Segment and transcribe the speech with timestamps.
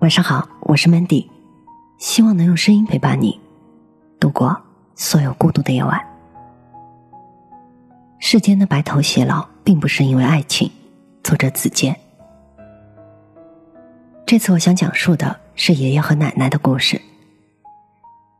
[0.00, 1.26] 晚上好，我是 Mandy，
[1.98, 3.40] 希望能用声音陪伴你
[4.20, 4.54] 度过
[4.94, 5.98] 所有孤独的夜晚。
[8.18, 10.70] 世间的白头偕老，并不是因为爱情。
[11.22, 11.98] 作者子健。
[14.26, 17.00] 这次我想讲述的是爷爷和奶奶的故事。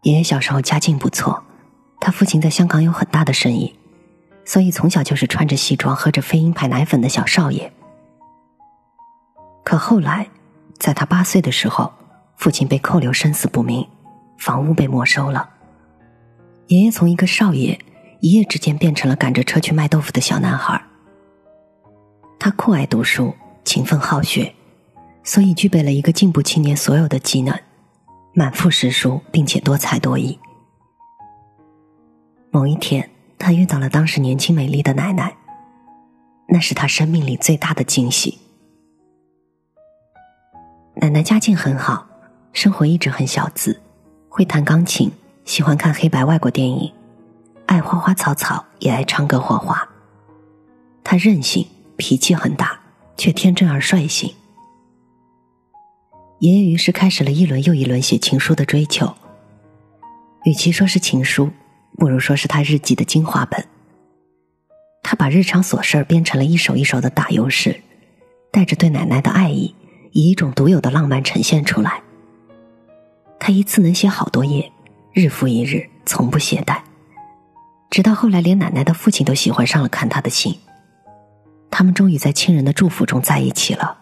[0.02, 1.42] 爷爷小时候家境不错，
[1.98, 3.74] 他父亲在香港有很大的生意，
[4.44, 7.72] 所以从小就是穿着西装、喝着飞鹰牌奶粉的小少爷。
[9.64, 10.28] 可后来。
[10.79, 11.93] 在他八岁的时候，
[12.36, 13.86] 父亲被扣留，生死不明，
[14.39, 15.48] 房屋被没收了。
[16.67, 17.79] 爷爷从一个少爷，
[18.21, 20.81] 一夜之间变成了赶着车去卖豆腐的小男孩。
[22.39, 23.34] 他酷爱读书，
[23.64, 24.54] 勤奋好学，
[25.22, 27.59] 所以具备了一个进步青年所有的技能，
[28.34, 30.39] 满腹诗书，并且多才多艺。
[32.50, 35.34] 某一天，他遇到了当时年轻美丽的奶奶，
[36.48, 38.39] 那是他生命里最大的惊喜。
[40.97, 42.06] 奶奶家境很好，
[42.53, 43.80] 生活一直很小资，
[44.28, 45.11] 会弹钢琴，
[45.45, 46.91] 喜欢看黑白外国电影，
[47.67, 49.87] 爱花花草草，也爱唱歌画画。
[51.03, 52.78] 她任性，脾气很大，
[53.17, 54.33] 却天真而率性。
[56.39, 59.12] 爷爷于是开始了一轮又一轮写情书的追求。
[60.45, 61.50] 与其说是情书，
[61.98, 63.67] 不如说是他日记的精华本。
[65.03, 67.83] 他把日常琐事编成了一首一首的打油诗，
[68.50, 69.75] 带着对奶奶的爱意。
[70.15, 72.01] 以一种独有的浪漫呈现出来。
[73.39, 74.71] 他一次能写好多页，
[75.12, 76.79] 日复一日，从不懈怠。
[77.91, 80.56] 直到后来，连奶奶的父亲都喜欢上了看他的信。
[81.69, 83.98] 他们终于在亲人的祝福中在一起了。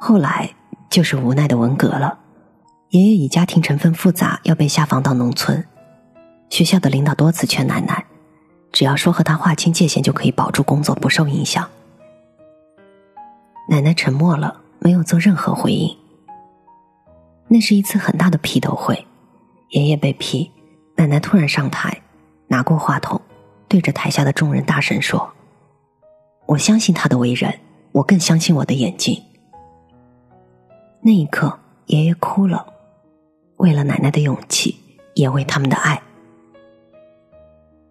[0.00, 0.48] 后来
[0.88, 2.18] 就是无奈的文革了，
[2.88, 5.62] 爷爷以家庭成分复杂，要被下放到农村。
[6.48, 8.06] 学校的领导多次劝奶奶，
[8.72, 11.68] 只要说和他划清界限，就可以保住工作，不受影响。
[13.68, 15.96] 奶奶沉默了，没有做任何回应。
[17.48, 19.06] 那是一次很大的批斗会，
[19.70, 20.50] 爷爷被批，
[20.96, 22.02] 奶奶突然上台，
[22.48, 23.20] 拿过话筒，
[23.68, 25.32] 对着台下的众人大声说
[26.46, 27.60] ：“我相信他的为人，
[27.92, 29.22] 我更相信我的眼睛。”
[31.00, 32.66] 那一刻，爷爷哭了，
[33.56, 34.76] 为了奶奶的勇气，
[35.14, 36.02] 也为他们的爱。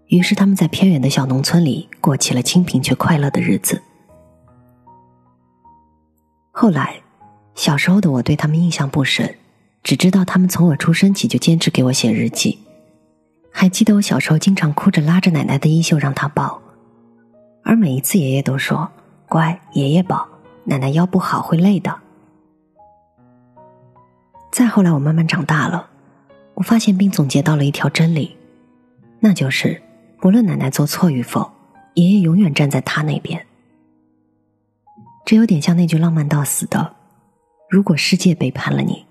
[0.08, 3.82] 于是，他们在偏远的小农村里过起了清贫却快乐的日子。
[6.62, 7.02] 后来，
[7.56, 9.36] 小时候的我对他们印象不深，
[9.82, 12.60] 只知道他们从我出生起就坚持给我写日记。
[13.52, 16.62] 还记得我小时候经常哭着拉着奶奶的衣袖让她抱，
[17.64, 18.88] 而每一次爷爷都说
[19.28, 20.30] ：“乖，爷爷抱，
[20.66, 22.00] 奶奶腰不好会累的。”
[24.54, 25.88] 再后来，我慢慢长大了，
[26.54, 28.38] 我发现并总结到了一条真理，
[29.20, 29.82] 那就是，
[30.20, 31.52] 不论奶奶做错与否，
[31.96, 33.48] 爷爷永远站在他那边。
[35.32, 36.94] 这有点像那句浪漫到死的
[37.72, 39.06] ：“如果世界背叛了你，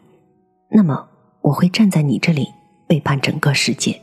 [0.68, 1.08] 那么
[1.40, 2.46] 我会站在你这里
[2.86, 3.98] 背叛整个世界。”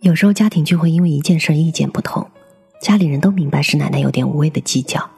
[0.00, 2.30] 有时候家庭聚会因为一件事意见不同，
[2.78, 5.08] 家里人都明白是奶奶有点无谓的计较，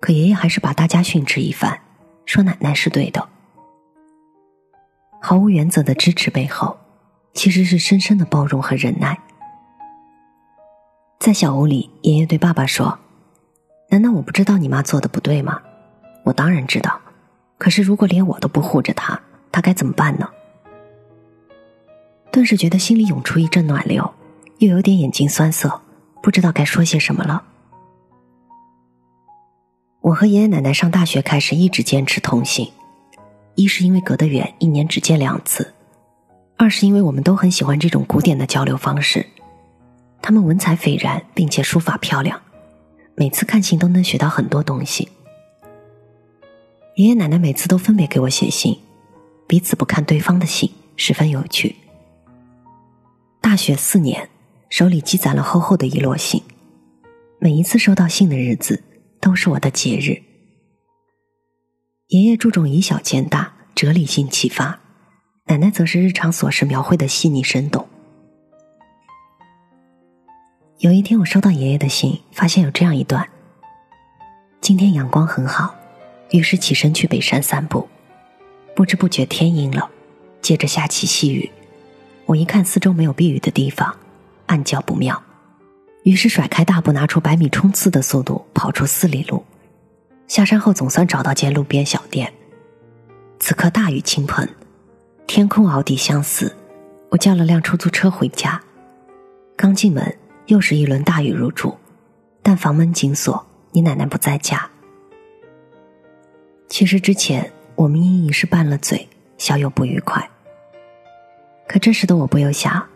[0.00, 1.78] 可爷爷还是把大家训斥一番，
[2.24, 3.28] 说奶奶是对的。
[5.20, 6.74] 毫无原则的支持背后，
[7.34, 9.18] 其实是深深的包容和忍耐。
[11.20, 12.98] 在小屋里，爷爷对爸爸说。
[13.96, 15.58] 难道我不知道你妈做的不对吗？
[16.22, 17.00] 我当然知道，
[17.56, 19.18] 可是如果连我都不护着她，
[19.50, 20.28] 她该怎么办呢？
[22.30, 24.12] 顿时觉得心里涌出一阵暖流，
[24.58, 25.80] 又有点眼睛酸涩，
[26.22, 27.42] 不知道该说些什么了。
[30.02, 32.70] 我和爷爷奶奶上大学开始一直坚持通信，
[33.54, 35.64] 一是因为隔得远，一年只见两次；
[36.58, 39.24] 二是因为我们都很喜欢这种古典的交流方式，
[40.20, 42.38] 他们文采斐然，并且书法漂亮。
[43.18, 45.08] 每次看信都能学到很多东西。
[46.96, 48.78] 爷爷奶奶每次都分别给我写信，
[49.46, 51.74] 彼此不看对方的信，十分有趣。
[53.40, 54.28] 大学四年，
[54.68, 56.42] 手里积攒了厚厚的一摞信，
[57.38, 58.84] 每一次收到信的日子
[59.18, 60.22] 都是我的节日。
[62.08, 64.80] 爷爷注重以小见大，哲理性启发；
[65.46, 67.88] 奶奶则是日常琐事描绘的细腻生动。
[70.78, 73.26] 有一天，我收到爷爷的信，发现有这样一段：
[74.60, 75.74] 今天阳光很好，
[76.32, 77.88] 于是起身去北山散步。
[78.74, 79.88] 不知不觉天阴了，
[80.42, 81.50] 接着下起细雨。
[82.26, 83.96] 我一看四周没有避雨的地方，
[84.44, 85.22] 暗叫不妙，
[86.02, 89.42] 于是甩开大步，拿出百米冲刺的速度跑出四里路。
[90.28, 92.30] 下山后，总算找到间路边小店。
[93.40, 94.46] 此刻大雨倾盆，
[95.26, 96.54] 天空鳌底相似。
[97.08, 98.60] 我叫了辆出租车回家，
[99.56, 100.14] 刚进门。
[100.46, 101.76] 又是一轮大雨入住，
[102.42, 104.68] 但房门紧锁，你奶奶不在家。
[106.68, 109.08] 其实之前我们因一事拌了嘴，
[109.38, 110.28] 小有不愉快。
[111.66, 112.86] 可这时的我不由想，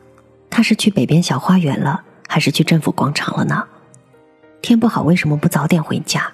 [0.48, 3.66] 他是去北边小花园了，还是去政府广场了呢？
[4.62, 6.32] 天不好，为什么不早点回家？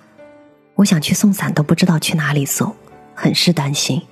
[0.74, 2.74] 我想去送伞，都不知道去哪里送，
[3.14, 4.02] 很是担心。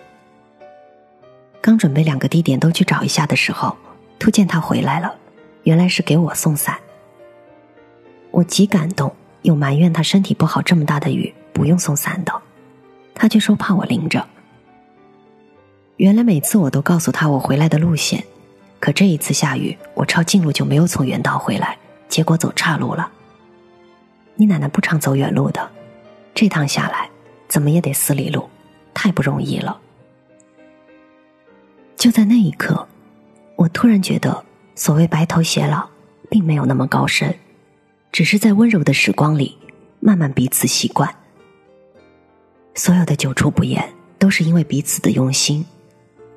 [1.61, 3.77] 刚准备两个地点都去找一下的时候，
[4.19, 5.15] 突见他回来了，
[5.65, 6.79] 原来是给我送伞。
[8.35, 12.33] 我极感动，又埋怨他身体不好，这么大的雨不用送伞的，
[13.15, 14.27] 他却说怕我淋着。
[15.99, 18.25] 原来每次我都告诉他我回来的路线，
[18.81, 21.79] 可这一次下雨，我抄近路就没有从原道回来，
[22.09, 23.09] 结果走岔路了。
[24.35, 25.71] 你奶奶不常走远路的，
[26.35, 27.09] 这趟下来
[27.47, 28.51] 怎么也得四里路，
[28.93, 29.81] 太不容易了。
[31.97, 32.89] 就在那一刻，
[33.55, 34.45] 我突然觉得，
[34.75, 35.89] 所谓白头偕老，
[36.29, 37.33] 并没有那么高深，
[38.15, 39.59] 只是在温柔的时光里，
[39.99, 41.13] 慢慢彼此习惯。
[42.73, 45.67] 所有的久处不厌，都是因为彼此的用心。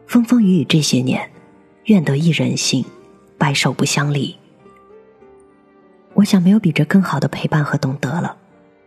[0.08, 1.30] 风风雨雨这些年，
[1.84, 2.84] 愿得一人心，
[3.38, 4.36] 白首不相离。
[6.16, 8.36] 我想没有比这更好的陪伴和懂得了，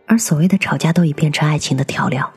[0.05, 2.29] 而所谓的吵架都已变成爱情的调料，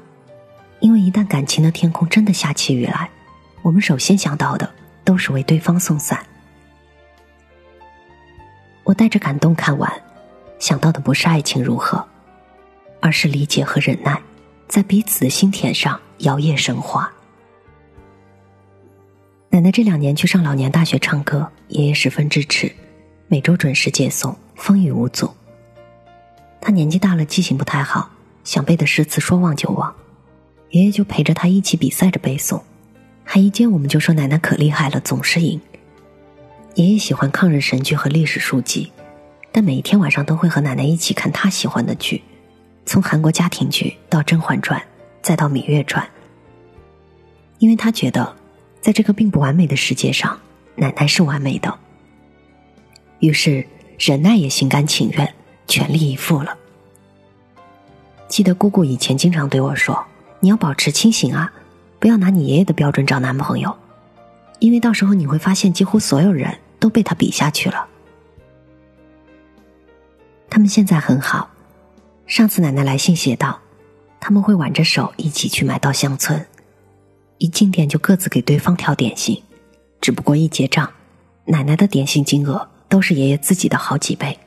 [0.79, 3.11] 因为一旦感情的天空真的下起雨来，
[3.63, 4.73] 我们首先想到的
[5.03, 6.25] 都是为对方送伞。
[8.85, 9.93] 我带着感动看完，
[10.65, 12.03] 想到的不是爱情如何，
[12.99, 14.19] 而是理解和忍耐，
[14.67, 17.13] 在彼此的心田上摇曳生花。
[19.51, 22.73] 奶奶这两年去上老年大学唱歌，爷爷十分支持，
[23.29, 25.31] 每周准时接送，风雨无阻。
[26.63, 28.09] 他年纪大了，记性不太好，
[28.43, 29.95] 想背的诗词说忘就忘，
[30.71, 32.63] 爷爷就陪着他一起比赛着背诵，
[33.23, 35.61] 还一见我们就说奶奶可厉害了，总是赢。
[36.77, 38.91] 爷爷喜欢抗日神剧和历史书籍，
[39.57, 42.21] 但每天晚上都会和奶奶一起看她喜欢的剧，
[42.85, 44.81] 从韩国家庭剧到《甄嬛传》，
[45.23, 46.05] 再到《芈月传》，
[47.61, 48.35] 因为他觉得。
[48.81, 50.39] 在这个并不完美的世界上，
[50.75, 51.75] 奶奶是完美的。
[53.21, 53.67] 于是
[53.99, 55.35] 忍耐也心甘情愿，
[55.67, 56.55] 全力以赴了。
[58.29, 60.05] 记得姑姑以前经常对我说
[60.41, 61.51] ：“你要保持清醒啊，
[61.99, 63.75] 不要拿你爷爷的标准找男朋友，
[64.59, 67.89] 因为到时候你会发现，几乎所有人都被他比下去了。”
[70.55, 71.51] 他们现在很好。
[72.29, 73.59] 上次奶奶来信写道
[74.21, 76.47] ：“他们会挽着手一起去买到乡村。”
[77.39, 79.43] 一进店就各自给对方挑点心，
[80.01, 80.89] 只不过一结账，
[81.47, 84.39] 奶奶的点心金额都是爷爷自己的好几倍。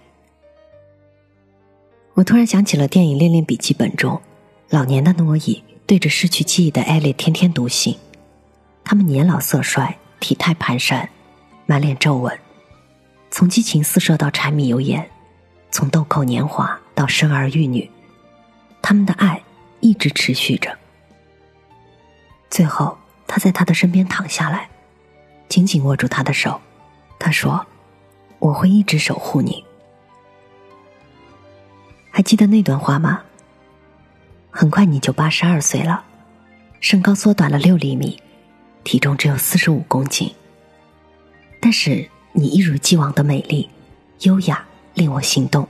[2.13, 4.21] 我突然想起了电影《恋恋笔记本》中，
[4.69, 7.94] 老年的诺伊对着失去记忆的艾丽天天读信，
[8.86, 11.06] 他们年老色衰，体态蹒跚，
[11.65, 12.39] 满脸皱纹，
[13.30, 15.06] 从激情四射到柴米油盐，
[15.77, 17.88] 从豆蔻年华到生儿育女，
[18.81, 19.39] 他们的爱
[19.79, 20.75] 一直持续着。
[22.50, 22.97] 最后，
[23.27, 24.68] 他在他的身边躺下来，
[25.47, 26.59] 紧紧握住他的手。
[27.19, 27.63] 他说
[28.39, 29.63] ：“我会一直守护你。”
[32.09, 33.21] 还记得那段话吗？
[34.50, 36.03] 很快你就八十二岁了，
[36.79, 38.19] 身高缩短了六厘米，
[38.83, 40.33] 体重只有四十五公斤。
[41.62, 43.69] 但是你一如既往的美丽、
[44.21, 44.66] 优雅，
[44.97, 45.67] 令我心动。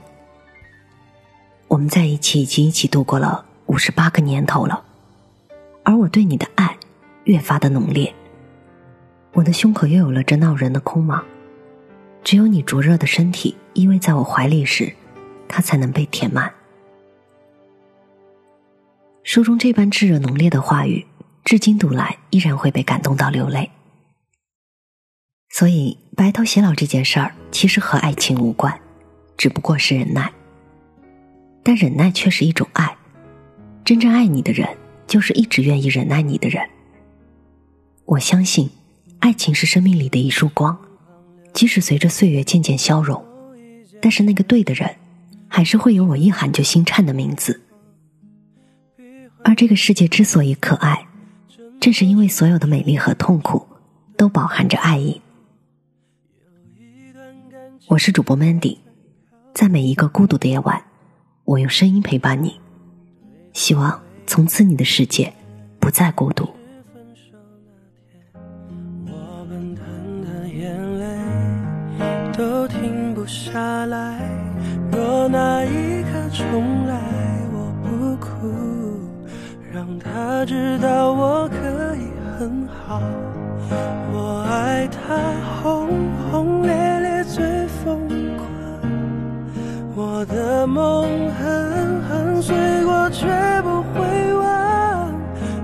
[1.68, 4.82] 我们在一起已经一起度过了五十八个年头了。
[5.84, 6.74] 而我对你的爱
[7.24, 8.14] 越发的浓烈，
[9.34, 11.22] 我的胸口又有了这闹人的空茫，
[12.24, 14.94] 只有你灼热的身体依偎在我怀里时，
[15.46, 16.50] 它才能被填满。
[19.22, 21.06] 书中这般炙热浓烈的话语，
[21.44, 23.70] 至今读来依然会被感动到流泪。
[25.50, 28.80] 所以，白头偕老这件事儿其实和爱情无关，
[29.38, 30.30] 只不过是忍耐，
[31.62, 32.94] 但忍耐却是一种爱，
[33.82, 34.68] 真正爱你的人。
[35.06, 36.62] 就是一直愿意忍耐你的人。
[38.04, 38.68] 我相信，
[39.20, 40.78] 爱情是生命里的一束光，
[41.54, 43.24] 即使随着岁月渐渐消融，
[44.02, 44.96] 但是那个对的人，
[45.48, 47.58] 还是会有我一喊就心颤的名字。
[49.42, 51.06] 而这个世界之所以可爱，
[51.80, 53.66] 正是因为所有的美丽和痛苦，
[54.18, 55.22] 都饱含着爱意。
[57.86, 58.76] 我是主播 Mandy，
[59.58, 60.80] 在每一个孤独的夜晚，
[61.42, 62.60] 我用声音陪伴你，
[63.52, 64.00] 希望。
[64.24, 65.34] 从此，你的世界
[65.80, 66.48] 不再孤独。
[69.04, 69.84] 我奔腾
[70.22, 71.04] 的眼泪
[72.32, 74.20] 都停不下来。
[74.92, 76.94] 若那一刻重来，
[77.52, 78.46] 我不哭，
[79.72, 82.06] 让他知道我可以
[82.38, 83.02] 很好。
[84.12, 85.16] 我爱他
[85.60, 85.88] 轰
[86.30, 86.77] 轰烈
[90.66, 93.26] 梦狠狠碎过，却
[93.62, 95.12] 不会忘，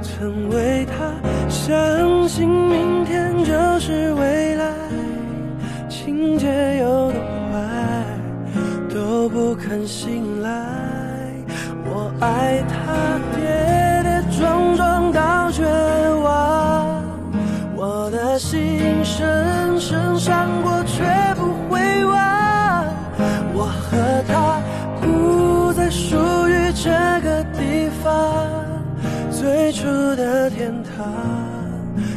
[0.02, 1.12] 曾为他
[1.48, 2.63] 相信。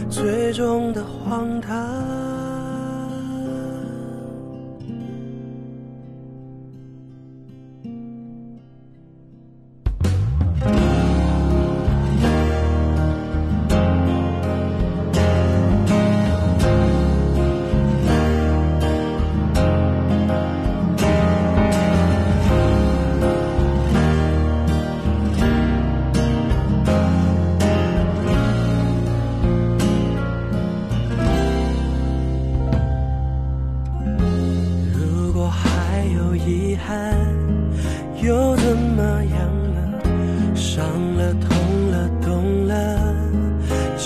[0.10, 2.27] 最终的荒唐。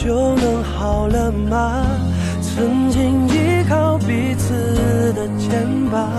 [0.03, 1.85] 就能好了吗？
[2.41, 6.09] 曾经依靠彼此的肩膀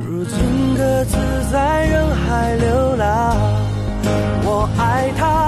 [0.00, 1.16] 如今各自
[1.52, 3.36] 在人海流浪。
[4.44, 5.41] 我爱他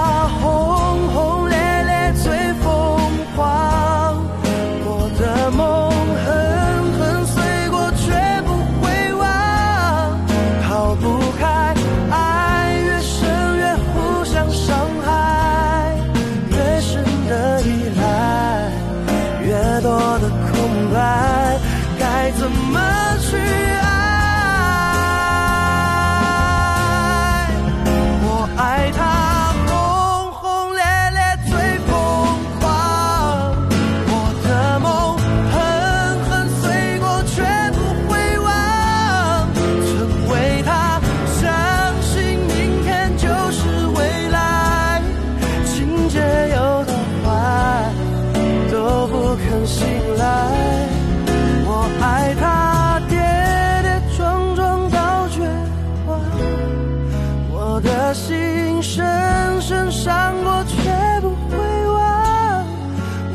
[59.67, 60.75] 深伤过却
[61.21, 61.57] 不会
[61.87, 62.65] 忘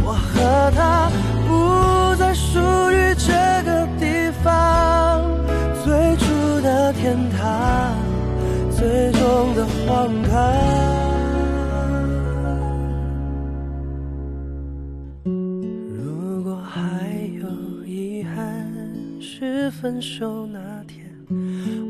[0.04, 1.10] 我和他
[1.48, 2.60] 不再属
[2.92, 3.32] 于这
[3.64, 5.24] 个地方
[5.82, 7.96] 最初的天堂
[8.70, 10.30] 最终的荒唐。
[15.24, 17.10] 如果还
[17.42, 18.72] 有遗憾
[19.20, 21.04] 是分手那天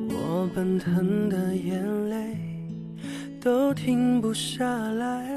[0.09, 2.50] 我奔腾的眼泪
[3.41, 5.35] 都停不下来。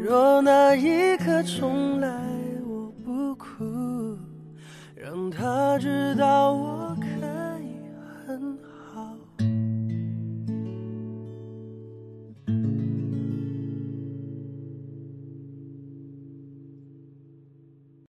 [0.00, 2.08] 若那一刻重来，
[2.64, 4.16] 我不哭，
[4.94, 6.91] 让他知道我。